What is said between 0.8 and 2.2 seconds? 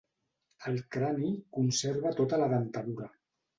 crani conserva